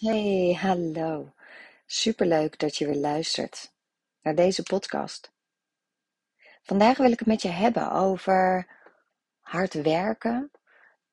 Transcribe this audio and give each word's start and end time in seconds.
Hey, 0.00 0.56
hallo. 0.60 1.32
Superleuk 1.86 2.58
dat 2.58 2.76
je 2.76 2.86
weer 2.86 2.96
luistert 2.96 3.72
naar 4.22 4.34
deze 4.34 4.62
podcast. 4.62 5.32
Vandaag 6.62 6.96
wil 6.96 7.10
ik 7.10 7.18
het 7.18 7.28
met 7.28 7.42
je 7.42 7.48
hebben 7.48 7.92
over 7.92 8.68
hard 9.40 9.74
werken 9.74 10.50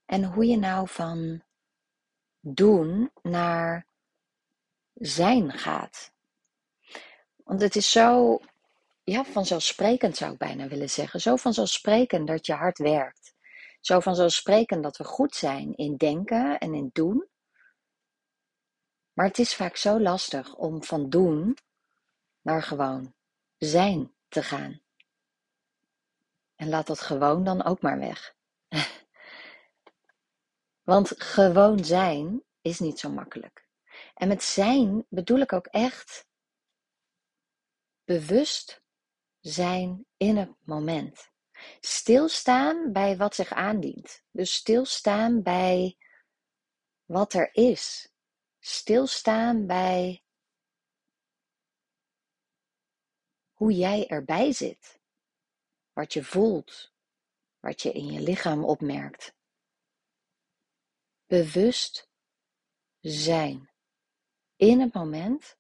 en 0.06 0.24
hoe 0.24 0.46
je 0.46 0.58
nou 0.58 0.88
van 0.88 1.44
doen 2.40 3.12
naar 3.22 3.86
zijn 4.94 5.52
gaat. 5.52 6.12
Want 7.44 7.62
het 7.62 7.76
is 7.76 7.92
zo, 7.92 8.40
ja, 9.04 9.24
vanzelfsprekend 9.24 10.18
zou 10.18 10.32
ik 10.32 10.38
bijna 10.38 10.68
willen 10.68 10.90
zeggen. 10.90 11.22
Zo 11.22 11.36
vanzelfsprekend 11.36 12.28
dat 12.28 12.46
je 12.46 12.54
hard 12.54 12.78
werkt. 12.78 13.34
Zo 13.82 14.00
vanzelfsprekend 14.00 14.84
dat 14.84 14.98
we 14.98 15.04
goed 15.04 15.36
zijn 15.36 15.76
in 15.76 15.96
denken 15.96 16.58
en 16.58 16.74
in 16.74 16.90
doen. 16.94 17.28
Maar 19.18 19.26
het 19.26 19.40
is 19.40 19.56
vaak 19.56 19.76
zo 19.76 20.00
lastig 20.00 20.56
om 20.56 20.84
van 20.84 21.10
doen 21.10 21.58
naar 22.42 22.64
gewoon 22.64 23.16
zijn 23.58 24.16
te 24.28 24.44
gaan. 24.44 24.82
En 26.56 26.70
laat 26.70 26.88
dat 26.88 27.00
gewoon 27.00 27.44
dan 27.44 27.64
ook 27.64 27.82
maar 27.82 28.00
weg. 28.00 28.36
Want 30.92 31.24
gewoon 31.24 31.86
zijn 31.86 32.44
is 32.62 32.80
niet 32.80 33.00
zo 33.00 33.10
makkelijk. 33.10 33.68
En 34.14 34.28
met 34.28 34.44
zijn 34.44 35.06
bedoel 35.10 35.40
ik 35.40 35.54
ook 35.54 35.68
echt 35.68 36.28
bewust 38.04 38.82
zijn 39.40 40.06
in 40.18 40.38
het 40.38 40.56
moment. 40.60 41.32
Stilstaan 41.80 42.92
bij 42.92 43.18
wat 43.18 43.36
zich 43.36 43.52
aandient. 43.52 44.24
Dus 44.32 44.54
stilstaan 44.54 45.44
bij 45.44 45.98
wat 47.06 47.34
er 47.34 47.54
is 47.54 48.12
stilstaan 48.60 49.68
bij 49.68 50.24
hoe 53.54 53.72
jij 53.72 54.08
erbij 54.08 54.52
zit, 54.52 55.00
wat 55.94 56.14
je 56.14 56.24
voelt, 56.24 56.94
wat 57.60 57.82
je 57.82 57.92
in 57.92 58.06
je 58.06 58.20
lichaam 58.20 58.64
opmerkt. 58.64 59.36
Bewust 61.26 62.10
zijn. 63.00 63.72
In 64.56 64.80
het 64.80 64.94
moment, 64.94 65.58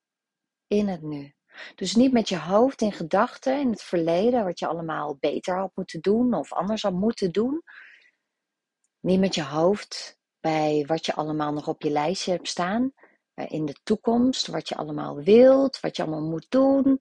in 0.67 0.87
het 0.87 1.01
nu. 1.01 1.35
Dus 1.75 1.95
niet 1.95 2.11
met 2.11 2.29
je 2.29 2.37
hoofd 2.39 2.81
in 2.81 2.91
gedachten 2.91 3.59
in 3.59 3.69
het 3.69 3.83
verleden, 3.83 4.43
wat 4.43 4.59
je 4.59 4.67
allemaal 4.67 5.15
beter 5.15 5.57
had 5.57 5.75
moeten 5.75 6.01
doen 6.01 6.33
of 6.33 6.53
anders 6.53 6.81
had 6.81 6.93
moeten 6.93 7.31
doen. 7.31 7.63
Niet 8.99 9.19
met 9.19 9.35
je 9.35 9.43
hoofd 9.43 10.16
bij 10.39 10.83
wat 10.87 11.05
je 11.05 11.13
allemaal 11.13 11.53
nog 11.53 11.67
op 11.67 11.81
je 11.81 11.89
lijstje 11.89 12.31
hebt 12.31 12.47
staan. 12.47 12.93
In 13.33 13.65
de 13.65 13.75
toekomst, 13.83 14.47
wat 14.47 14.69
je 14.69 14.75
allemaal 14.75 15.15
wilt, 15.15 15.79
wat 15.79 15.95
je 15.95 16.03
allemaal 16.03 16.29
moet 16.29 16.45
doen. 16.49 16.99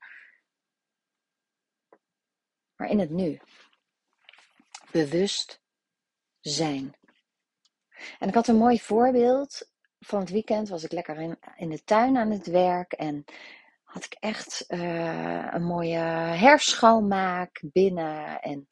Maar 2.77 2.91
in 2.91 2.99
het 2.99 3.11
nu. 3.11 3.41
Bewust 4.91 5.61
zijn. 6.41 6.97
En 8.19 8.29
ik 8.29 8.35
had 8.35 8.49
een 8.49 8.57
mooi 8.57 8.81
voorbeeld. 8.81 9.71
Van 9.99 10.21
het 10.21 10.31
weekend 10.31 10.69
was 10.69 10.85
ik 10.85 10.93
lekker 10.93 11.17
in, 11.17 11.39
in 11.57 11.69
de 11.69 11.85
tuin 11.85 12.17
aan 12.17 12.31
het 12.31 12.47
werk. 12.47 12.93
En 12.93 13.25
had 13.83 14.05
ik 14.05 14.17
echt 14.21 14.65
uh, 14.69 15.53
een 15.53 15.65
mooie 15.65 15.99
herschoonmaak 15.99 17.63
binnen. 17.73 18.41
En 18.41 18.69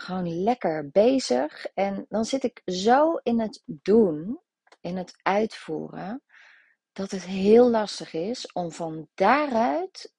gewoon 0.00 0.42
lekker 0.42 0.90
bezig. 0.90 1.66
En 1.66 2.06
dan 2.08 2.24
zit 2.24 2.44
ik 2.44 2.62
zo 2.64 3.16
in 3.16 3.40
het 3.40 3.62
doen, 3.64 4.40
in 4.80 4.96
het 4.96 5.18
uitvoeren, 5.22 6.22
dat 6.92 7.10
het 7.10 7.24
heel 7.24 7.70
lastig 7.70 8.12
is 8.12 8.52
om 8.52 8.72
van 8.72 9.08
daaruit 9.14 10.14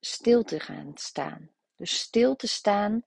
stil 0.00 0.42
te 0.42 0.60
gaan 0.60 0.90
staan. 0.94 1.50
Dus 1.76 1.98
stil 1.98 2.36
te 2.36 2.48
staan 2.48 3.02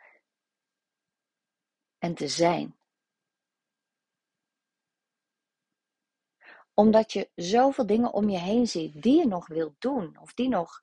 en 1.98 2.14
te 2.16 2.28
zijn. 2.28 2.76
Omdat 6.74 7.14
je 7.14 7.30
zoveel 7.36 7.86
dingen 7.86 8.14
om 8.14 8.30
je 8.30 8.38
heen 8.38 8.68
ziet 8.68 9.02
die 9.02 9.18
je 9.18 9.28
nog 9.28 9.48
wilt 9.48 9.76
doen, 9.80 10.18
of 10.20 10.34
die 10.34 10.50
nog 10.50 10.82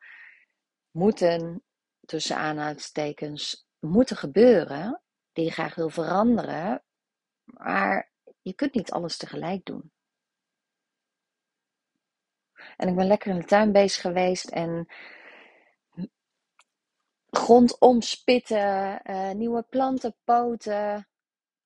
moeten, 0.91 1.63
tussen 2.07 2.37
aanhalingstekens, 2.37 3.69
moeten 3.79 4.17
gebeuren 4.17 5.03
die 5.39 5.47
je 5.47 5.53
graag 5.53 5.75
wil 5.75 5.89
veranderen, 5.89 6.83
maar 7.45 8.13
je 8.43 8.53
kunt 8.53 8.75
niet 8.75 8.91
alles 8.91 9.17
tegelijk 9.17 9.65
doen. 9.65 9.93
En 12.77 12.89
ik 12.89 12.95
ben 12.95 13.07
lekker 13.07 13.31
in 13.31 13.39
de 13.39 13.45
tuin 13.45 13.73
bezig 13.73 14.01
geweest 14.01 14.49
en 14.49 14.89
grond 17.31 17.79
omspitten, 17.79 19.01
uh, 19.11 19.31
nieuwe 19.31 19.63
planten 19.63 20.17
poten, 20.25 21.09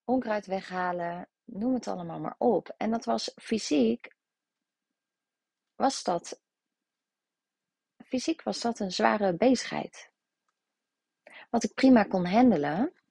onkruid 0.03 0.45
weghalen, 0.45 1.29
noem 1.43 1.73
het 1.73 1.87
allemaal 1.87 2.19
maar 2.19 2.35
op. 2.37 2.73
En 2.77 2.91
dat 2.91 3.05
was 3.05 3.31
fysiek, 3.35 4.15
was 5.75 6.03
dat, 6.03 6.41
fysiek 8.05 8.43
was 8.43 8.61
dat 8.61 8.79
een 8.79 8.91
zware 8.91 9.35
bezigheid. 9.35 10.11
Wat 11.49 11.63
ik 11.63 11.73
prima 11.73 12.03
kon 12.03 12.25
handelen, 12.25 13.02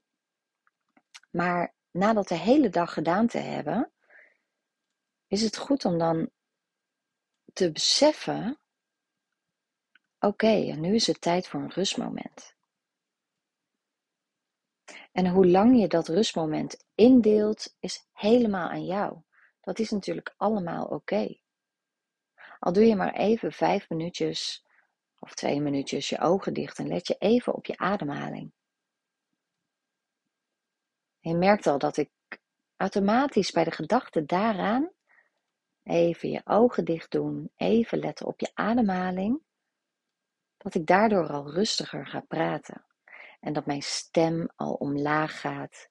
maar 1.33 1.75
na 1.91 2.13
dat 2.13 2.29
de 2.29 2.35
hele 2.35 2.69
dag 2.69 2.93
gedaan 2.93 3.27
te 3.27 3.39
hebben, 3.39 3.93
is 5.27 5.43
het 5.43 5.57
goed 5.57 5.85
om 5.85 5.99
dan 5.99 6.31
te 7.53 7.73
beseffen: 7.73 8.59
oké, 10.19 10.55
nu 10.57 10.95
is 10.95 11.07
het 11.07 11.21
tijd 11.21 11.49
voor 11.49 11.61
een 11.61 11.71
rustmoment. 11.71 12.55
En 15.13 15.27
hoe 15.29 15.47
lang 15.47 15.81
je 15.81 15.89
dat 15.89 16.09
rustmoment 16.09 16.85
indeelt, 16.95 17.77
is 17.79 18.07
helemaal 18.13 18.69
aan 18.69 18.85
jou. 18.85 19.23
Dat 19.61 19.79
is 19.79 19.91
natuurlijk 19.91 20.35
allemaal 20.37 20.85
oké. 20.85 21.37
Al 22.59 22.73
doe 22.73 22.85
je 22.85 22.97
maar 22.97 23.15
even 23.15 23.53
vijf 23.53 23.89
minuutjes 23.89 24.67
of 25.19 25.35
twee 25.35 25.61
minuutjes 25.61 26.09
je 26.09 26.21
ogen 26.21 26.55
dicht 26.55 26.79
en 26.79 26.89
let 26.89 27.07
je 27.07 27.17
even 27.19 27.55
op 27.55 27.67
je 27.67 27.77
ademhaling. 27.77 28.53
Je 31.23 31.35
merkt 31.35 31.67
al 31.67 31.79
dat 31.79 31.97
ik 31.97 32.11
automatisch 32.77 33.51
bij 33.51 33.65
de 33.65 33.71
gedachte 33.71 34.25
daaraan 34.25 34.93
Even 35.83 36.31
je 36.31 36.41
ogen 36.45 36.85
dicht 36.85 37.11
doen, 37.11 37.53
even 37.57 37.99
letten 37.99 38.27
op 38.27 38.41
je 38.41 38.51
ademhaling. 38.55 39.43
Dat 40.57 40.75
ik 40.75 40.87
daardoor 40.87 41.29
al 41.29 41.51
rustiger 41.51 42.07
ga 42.07 42.21
praten. 42.21 42.87
En 43.41 43.53
dat 43.53 43.67
mijn 43.67 43.83
stem 43.83 44.49
al 44.57 44.75
omlaag 44.75 45.41
gaat, 45.41 45.89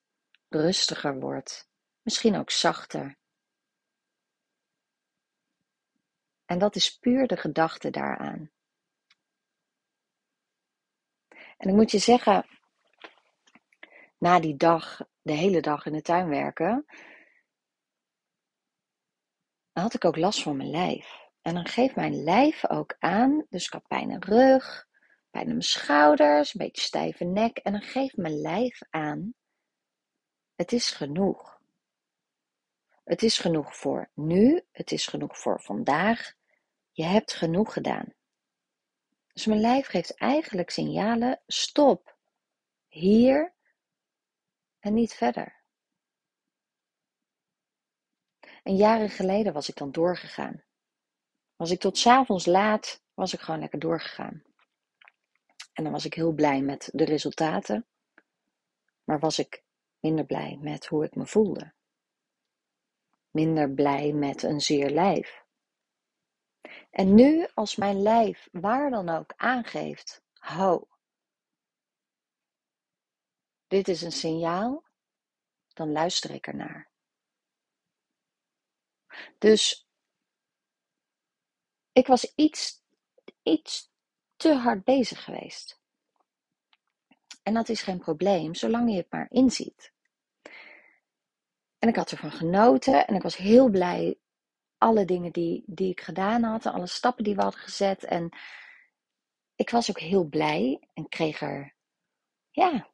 rustiger 0.48 1.20
wordt, 1.20 1.70
misschien 2.02 2.36
ook 2.36 2.50
zachter. 2.50 3.16
En 6.44 6.58
dat 6.58 6.76
is 6.76 6.98
puur 6.98 7.26
de 7.26 7.36
gedachte 7.36 7.90
daaraan. 7.90 8.50
En 11.56 11.68
ik 11.68 11.74
moet 11.74 11.90
je 11.90 11.98
zeggen, 11.98 12.46
na 14.18 14.40
die 14.40 14.56
dag, 14.56 15.00
de 15.22 15.32
hele 15.32 15.60
dag 15.60 15.86
in 15.86 15.92
de 15.92 16.02
tuin 16.02 16.28
werken, 16.28 16.84
dan 19.72 19.82
had 19.82 19.94
ik 19.94 20.04
ook 20.04 20.16
last 20.16 20.42
van 20.42 20.56
mijn 20.56 20.70
lijf. 20.70 21.20
En 21.42 21.54
dan 21.54 21.66
geeft 21.66 21.96
mijn 21.96 22.22
lijf 22.22 22.68
ook 22.68 22.96
aan, 22.98 23.46
dus 23.48 23.66
ik 23.66 23.72
had 23.72 23.86
pijn 23.86 24.10
in 24.10 24.22
rug, 24.22 24.86
pijn 25.30 25.44
in 25.44 25.50
mijn 25.50 25.62
schouders, 25.62 26.54
een 26.54 26.64
beetje 26.64 26.82
stijve 26.82 27.24
nek. 27.24 27.58
En 27.58 27.72
dan 27.72 27.82
geeft 27.82 28.16
mijn 28.16 28.40
lijf 28.40 28.78
aan, 28.90 29.34
het 30.54 30.72
is 30.72 30.90
genoeg. 30.90 31.60
Het 33.04 33.22
is 33.22 33.38
genoeg 33.38 33.76
voor 33.76 34.10
nu, 34.14 34.62
het 34.70 34.92
is 34.92 35.06
genoeg 35.06 35.38
voor 35.38 35.60
vandaag. 35.60 36.32
Je 36.90 37.04
hebt 37.04 37.32
genoeg 37.32 37.72
gedaan. 37.72 38.14
Dus 39.32 39.46
mijn 39.46 39.60
lijf 39.60 39.86
geeft 39.86 40.16
eigenlijk 40.16 40.70
signalen, 40.70 41.42
stop, 41.46 42.16
hier 42.88 43.54
en 44.82 44.94
niet 44.94 45.14
verder. 45.14 45.60
En 48.62 48.76
jaren 48.76 49.10
geleden 49.10 49.52
was 49.52 49.68
ik 49.68 49.76
dan 49.76 49.92
doorgegaan. 49.92 50.62
Was 51.56 51.70
ik 51.70 51.80
tot 51.80 51.98
s'avonds 51.98 52.46
laat, 52.46 53.02
was 53.14 53.32
ik 53.32 53.40
gewoon 53.40 53.60
lekker 53.60 53.78
doorgegaan. 53.78 54.42
En 55.72 55.82
dan 55.82 55.92
was 55.92 56.04
ik 56.04 56.14
heel 56.14 56.32
blij 56.32 56.60
met 56.60 56.88
de 56.92 57.04
resultaten. 57.04 57.86
Maar 59.04 59.18
was 59.18 59.38
ik 59.38 59.64
minder 60.00 60.24
blij 60.24 60.58
met 60.60 60.86
hoe 60.86 61.04
ik 61.04 61.14
me 61.14 61.26
voelde. 61.26 61.72
Minder 63.30 63.70
blij 63.70 64.12
met 64.12 64.42
een 64.42 64.60
zeer 64.60 64.90
lijf. 64.90 65.44
En 66.90 67.14
nu, 67.14 67.46
als 67.54 67.76
mijn 67.76 68.02
lijf 68.02 68.48
waar 68.52 68.90
dan 68.90 69.08
ook 69.08 69.32
aangeeft: 69.36 70.22
ho, 70.32 70.88
dit 73.72 73.88
is 73.88 74.02
een 74.02 74.12
signaal, 74.12 74.84
dan 75.72 75.92
luister 75.92 76.30
ik 76.30 76.46
ernaar. 76.46 76.90
Dus 79.38 79.88
ik 81.92 82.06
was 82.06 82.34
iets, 82.34 82.82
iets 83.42 83.90
te 84.36 84.54
hard 84.54 84.84
bezig 84.84 85.24
geweest. 85.24 85.80
En 87.42 87.54
dat 87.54 87.68
is 87.68 87.82
geen 87.82 87.98
probleem, 87.98 88.54
zolang 88.54 88.90
je 88.90 88.96
het 88.96 89.10
maar 89.10 89.30
inziet. 89.30 89.92
En 91.78 91.88
ik 91.88 91.96
had 91.96 92.10
ervan 92.10 92.32
genoten 92.32 93.06
en 93.06 93.14
ik 93.14 93.22
was 93.22 93.36
heel 93.36 93.68
blij. 93.70 94.18
Alle 94.78 95.04
dingen 95.04 95.32
die, 95.32 95.62
die 95.66 95.90
ik 95.90 96.00
gedaan 96.00 96.42
had, 96.42 96.66
alle 96.66 96.86
stappen 96.86 97.24
die 97.24 97.34
we 97.34 97.42
hadden 97.42 97.60
gezet. 97.60 98.04
En 98.04 98.36
ik 99.54 99.70
was 99.70 99.90
ook 99.90 100.00
heel 100.00 100.24
blij 100.24 100.88
en 100.94 101.08
kreeg 101.08 101.40
er, 101.40 101.74
ja, 102.50 102.91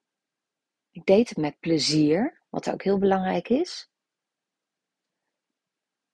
ik 0.99 1.07
deed 1.07 1.29
het 1.29 1.39
met 1.39 1.61
plezier, 1.61 2.43
wat 2.49 2.71
ook 2.71 2.83
heel 2.83 2.99
belangrijk 2.99 3.49
is. 3.49 3.91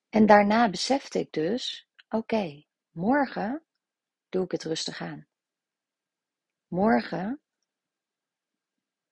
En 0.09 0.27
daarna 0.27 0.71
besefte 0.71 1.19
ik 1.19 1.33
dus, 1.33 1.89
oké, 2.09 2.65
morgen 2.91 3.65
doe 4.29 4.45
ik 4.45 4.51
het 4.51 4.63
rustig 4.63 5.01
aan. 5.01 5.27
Morgen 6.67 7.41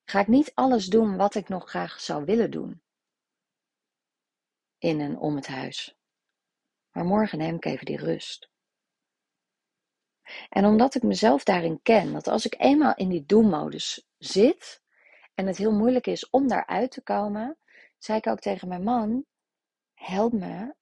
ga 0.04 0.20
ik 0.20 0.26
niet 0.26 0.54
alles 0.54 0.86
doen 0.86 1.16
wat 1.16 1.34
ik 1.34 1.48
nog 1.48 1.68
graag 1.68 2.00
zou 2.00 2.24
willen 2.24 2.50
doen. 2.50 2.82
In 4.78 5.00
en 5.00 5.18
om 5.18 5.36
het 5.36 5.46
huis. 5.46 5.96
Maar 6.90 7.04
morgen 7.04 7.38
neem 7.38 7.54
ik 7.54 7.64
even 7.64 7.86
die 7.86 7.98
rust. 7.98 8.50
En 10.48 10.64
omdat 10.64 10.94
ik 10.94 11.02
mezelf 11.02 11.44
daarin 11.44 11.82
ken, 11.82 12.12
dat 12.12 12.26
als 12.26 12.46
ik 12.46 12.60
eenmaal 12.60 12.94
in 12.94 13.08
die 13.08 13.24
do-modus 13.24 14.06
zit 14.18 14.81
en 15.34 15.46
het 15.46 15.56
heel 15.56 15.72
moeilijk 15.72 16.06
is 16.06 16.30
om 16.30 16.48
daaruit 16.48 16.90
te 16.90 17.02
komen, 17.02 17.58
zei 17.98 18.18
ik 18.18 18.26
ook 18.26 18.40
tegen 18.40 18.68
mijn 18.68 18.82
man: 18.82 19.26
help 19.94 20.32
me, 20.32 20.74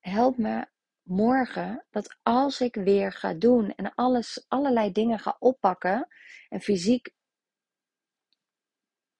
help 0.00 0.38
me 0.38 0.66
morgen 1.02 1.84
dat 1.90 2.16
als 2.22 2.60
ik 2.60 2.74
weer 2.74 3.12
ga 3.12 3.32
doen 3.34 3.74
en 3.74 3.94
alles, 3.94 4.44
allerlei 4.48 4.92
dingen 4.92 5.18
ga 5.18 5.36
oppakken 5.38 6.08
en 6.48 6.60
fysiek, 6.60 7.14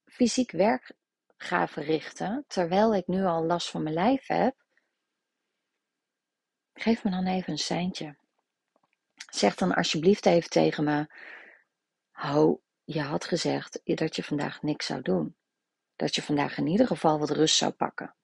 fysiek 0.04 0.50
werk 0.50 0.92
ga 1.36 1.68
verrichten, 1.68 2.44
terwijl 2.46 2.94
ik 2.94 3.06
nu 3.06 3.24
al 3.24 3.44
last 3.44 3.70
van 3.70 3.82
mijn 3.82 3.94
lijf 3.94 4.26
heb, 4.26 4.64
geef 6.72 7.04
me 7.04 7.10
dan 7.10 7.26
even 7.26 7.52
een 7.52 7.58
seintje. 7.58 8.16
Zeg 9.30 9.54
dan 9.54 9.74
alsjeblieft 9.74 10.26
even 10.26 10.50
tegen 10.50 10.84
me: 10.84 11.06
Ho, 12.10 12.62
je 12.84 13.00
had 13.00 13.24
gezegd 13.24 13.80
dat 13.84 14.16
je 14.16 14.22
vandaag 14.22 14.62
niks 14.62 14.86
zou 14.86 15.02
doen. 15.02 15.36
Dat 15.96 16.14
je 16.14 16.22
vandaag 16.22 16.58
in 16.58 16.66
ieder 16.66 16.86
geval 16.86 17.18
wat 17.18 17.30
rust 17.30 17.56
zou 17.56 17.72
pakken. 17.72 18.14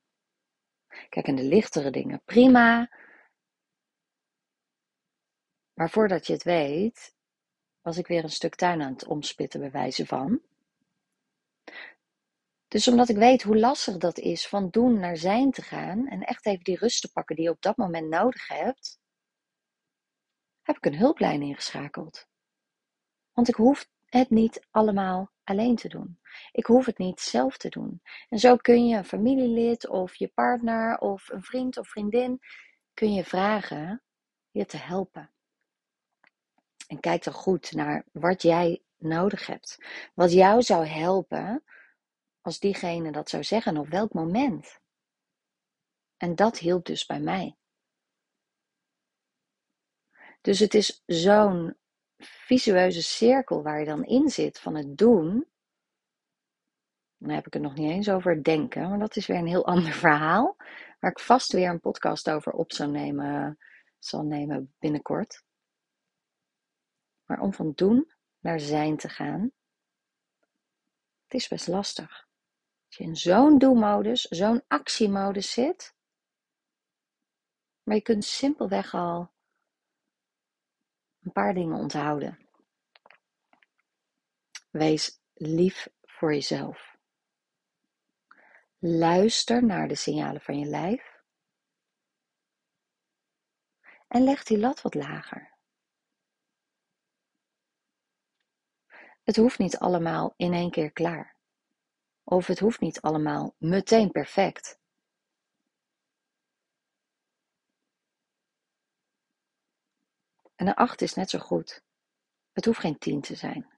Kijk, 1.09 1.27
en 1.27 1.35
de 1.35 1.45
lichtere 1.45 1.91
dingen, 1.91 2.23
prima. 2.25 2.91
Maar 5.73 5.91
voordat 5.91 6.27
je 6.27 6.33
het 6.33 6.43
weet, 6.43 7.15
was 7.81 7.97
ik 7.97 8.07
weer 8.07 8.23
een 8.23 8.31
stuk 8.31 8.55
tuin 8.55 8.83
aan 8.83 8.93
het 8.93 9.07
omspitten, 9.07 9.61
bij 9.61 9.71
wijze 9.71 10.07
van. 10.07 10.41
Dus 12.69 12.89
omdat 12.89 13.09
ik 13.09 13.17
weet 13.17 13.43
hoe 13.43 13.59
lastig 13.59 13.97
dat 13.97 14.19
is 14.19 14.49
van 14.49 14.69
doen 14.69 14.99
naar 14.99 15.17
zijn 15.17 15.51
te 15.51 15.63
gaan 15.63 16.07
en 16.07 16.23
echt 16.23 16.47
even 16.47 16.65
die 16.65 16.79
rust 16.79 17.01
te 17.01 17.13
pakken 17.13 17.37
die 17.37 17.45
je 17.45 17.51
op 17.51 17.63
dat 17.63 17.77
moment 17.77 18.09
nodig 18.09 18.49
hebt, 18.49 19.01
heb 20.63 20.77
ik 20.77 20.85
een 20.85 20.99
hulplijn 20.99 21.43
ingeschakeld. 21.43 22.29
Want 23.33 23.49
ik 23.49 23.55
hoef 23.55 23.89
het 24.11 24.31
niet 24.31 24.67
allemaal 24.71 25.31
alleen 25.45 25.77
te 25.77 25.89
doen. 25.89 26.21
Ik 26.53 26.67
hoef 26.67 26.87
het 26.87 26.99
niet 26.99 27.21
zelf 27.21 27.57
te 27.57 27.69
doen. 27.69 28.03
En 28.29 28.39
zo 28.39 28.57
kun 28.57 28.87
je 28.87 28.97
een 28.97 29.05
familielid 29.05 29.89
of 29.89 30.15
je 30.15 30.29
partner 30.29 30.99
of 30.99 31.29
een 31.29 31.43
vriend 31.43 31.79
of 31.79 31.89
vriendin 31.89 32.41
kun 32.95 33.13
je 33.13 33.25
vragen 33.25 34.03
je 34.51 34.67
te 34.67 34.77
helpen. 34.77 35.31
En 36.87 37.01
kijk 37.01 37.25
dan 37.25 37.35
goed 37.35 37.73
naar 37.73 38.05
wat 38.13 38.43
jij 38.43 38.83
nodig 38.97 39.47
hebt. 39.47 39.79
Wat 40.15 40.33
jou 40.33 40.63
zou 40.63 40.87
helpen 40.87 41.65
als 42.41 42.59
diegene 42.59 43.13
dat 43.13 43.29
zou 43.29 43.45
zeggen, 43.45 43.77
op 43.77 43.89
welk 43.89 44.13
moment. 44.13 44.81
En 46.17 46.35
dat 46.35 46.59
hielp 46.59 46.85
dus 46.85 47.07
bij 47.07 47.21
mij. 47.21 47.57
Dus 50.41 50.59
het 50.59 50.75
is 50.75 51.03
zo'n 51.07 51.77
visueuze 52.21 53.03
cirkel 53.03 53.63
waar 53.63 53.79
je 53.79 53.85
dan 53.85 54.05
in 54.05 54.29
zit 54.29 54.59
van 54.59 54.75
het 54.75 54.99
doen. 54.99 55.49
Dan 57.17 57.31
heb 57.31 57.47
ik 57.47 57.53
het 57.53 57.63
nog 57.63 57.75
niet 57.75 57.91
eens 57.91 58.11
over 58.11 58.35
het 58.35 58.45
denken, 58.45 58.89
maar 58.89 58.99
dat 58.99 59.17
is 59.17 59.27
weer 59.27 59.39
een 59.39 59.47
heel 59.47 59.67
ander 59.75 59.93
verhaal. 59.93 60.57
Waar 61.01 61.11
ik 61.11 61.19
vast 61.19 61.53
weer 61.53 61.69
een 61.69 61.81
podcast 61.81 62.31
over 62.31 62.53
op 62.53 62.73
zal 62.73 62.89
nemen, 62.89 63.59
zal 63.99 64.23
nemen 64.23 64.75
binnenkort. 64.79 65.45
Maar 67.25 67.41
om 67.41 67.53
van 67.53 67.73
doen 67.75 68.13
naar 68.39 68.61
zijn 68.61 68.97
te 68.97 69.09
gaan, 69.09 69.53
het 71.25 71.35
is 71.35 71.49
best 71.49 71.69
lastig. 71.69 72.29
Als 72.87 72.97
je 72.97 73.05
in 73.05 73.17
zo'n 73.17 73.59
do-modus, 73.59 74.23
zo'n 74.23 74.63
actiemodus 74.67 75.53
zit, 75.53 75.95
maar 77.83 77.97
je 77.97 78.03
kunt 78.03 78.25
simpelweg 78.25 78.95
al 78.95 79.33
een 81.23 81.33
paar 81.33 81.55
dingen 81.55 81.79
onthouden. 81.79 82.49
Wees 84.71 85.21
lief 85.35 85.89
voor 86.03 86.33
jezelf. 86.33 86.97
Luister 88.79 89.65
naar 89.65 89.89
de 89.89 89.95
signalen 89.95 90.41
van 90.41 90.59
je 90.59 90.67
lijf. 90.67 91.19
En 94.09 94.25
leg 94.25 94.45
die 94.45 94.59
lat 94.59 94.83
wat 94.83 94.95
lager. 94.95 95.55
Het 99.23 99.37
hoeft 99.37 99.59
niet 99.59 99.79
allemaal 99.79 100.35
in 100.37 100.53
één 100.53 100.71
keer 100.71 100.93
klaar. 100.93 101.37
Of 102.25 102.47
het 102.47 102.59
hoeft 102.59 102.81
niet 102.81 103.01
allemaal 103.01 103.55
meteen 103.59 104.11
perfect. 104.11 104.80
En 110.61 110.67
een 110.67 110.75
8 110.75 111.03
is 111.03 111.15
net 111.15 111.31
zo 111.31 111.39
goed. 111.39 111.83
Het 112.53 112.65
hoeft 112.65 112.81
geen 112.81 112.99
10 112.99 113.21
te 113.21 113.35
zijn. 113.35 113.71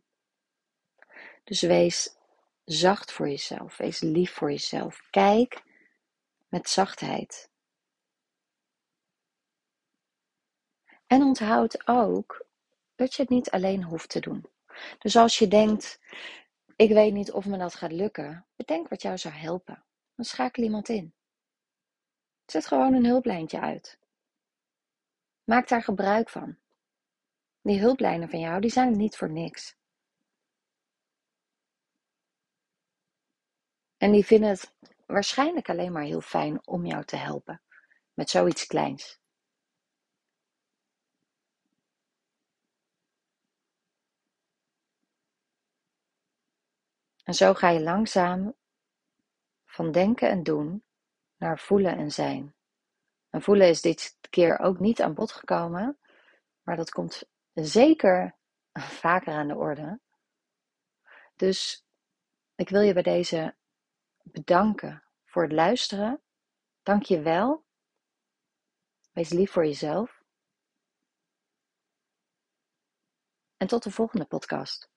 Dus 1.44 1.60
wees 1.60 2.16
zacht 2.64 3.12
voor 3.12 3.28
jezelf. 3.28 3.76
Wees 3.76 4.00
lief 4.00 4.32
voor 4.32 4.50
jezelf. 4.50 5.06
Kijk 5.10 5.62
met 6.48 6.68
zachtheid. 6.68 7.50
En 11.06 11.22
onthoud 11.22 11.88
ook 11.88 12.46
dat 12.94 13.14
je 13.14 13.22
het 13.22 13.30
niet 13.30 13.50
alleen 13.50 13.82
hoeft 13.82 14.08
te 14.08 14.20
doen. 14.20 14.46
Dus 14.98 15.16
als 15.16 15.38
je 15.38 15.48
denkt, 15.48 16.00
ik 16.76 16.92
weet 16.92 17.12
niet 17.12 17.32
of 17.32 17.46
me 17.46 17.58
dat 17.58 17.74
gaat 17.74 17.92
lukken, 17.92 18.46
bedenk 18.56 18.88
wat 18.88 19.02
jou 19.02 19.18
zou 19.18 19.34
helpen. 19.34 19.84
Dan 20.14 20.24
schakel 20.24 20.62
iemand 20.62 20.88
in. 20.88 21.14
Zet 22.46 22.66
gewoon 22.66 22.94
een 22.94 23.06
hulplijntje 23.06 23.60
uit. 23.60 23.98
Maak 25.44 25.68
daar 25.68 25.82
gebruik 25.82 26.28
van. 26.28 26.60
Die 27.62 27.80
hulplijnen 27.80 28.28
van 28.28 28.40
jou, 28.40 28.60
die 28.60 28.70
zijn 28.70 28.96
niet 28.96 29.16
voor 29.16 29.30
niks. 29.30 29.76
En 33.96 34.12
die 34.12 34.24
vinden 34.26 34.48
het 34.48 34.74
waarschijnlijk 35.06 35.68
alleen 35.68 35.92
maar 35.92 36.02
heel 36.02 36.20
fijn 36.20 36.66
om 36.66 36.86
jou 36.86 37.04
te 37.04 37.16
helpen 37.16 37.62
met 38.14 38.30
zoiets 38.30 38.66
kleins. 38.66 39.20
En 47.24 47.34
zo 47.34 47.54
ga 47.54 47.68
je 47.68 47.80
langzaam 47.80 48.54
van 49.64 49.92
denken 49.92 50.30
en 50.30 50.42
doen 50.42 50.84
naar 51.36 51.58
voelen 51.58 51.96
en 51.96 52.10
zijn. 52.10 52.54
En 53.30 53.42
voelen 53.42 53.68
is 53.68 53.80
dit 53.80 54.18
keer 54.30 54.58
ook 54.58 54.78
niet 54.78 55.02
aan 55.02 55.14
bod 55.14 55.32
gekomen, 55.32 55.98
maar 56.62 56.76
dat 56.76 56.90
komt 56.90 57.30
zeker 57.54 58.36
vaker 59.02 59.32
aan 59.32 59.48
de 59.48 59.56
orde. 59.56 60.00
Dus 61.36 61.84
ik 62.54 62.68
wil 62.68 62.80
je 62.80 62.92
bij 62.92 63.02
deze 63.02 63.56
bedanken 64.22 65.04
voor 65.24 65.42
het 65.42 65.52
luisteren. 65.52 66.22
Dank 66.82 67.02
je 67.02 67.20
wel. 67.20 67.64
Wees 69.12 69.30
lief 69.30 69.50
voor 69.50 69.64
jezelf. 69.64 70.22
En 73.56 73.66
tot 73.66 73.82
de 73.82 73.90
volgende 73.90 74.24
podcast. 74.24 74.91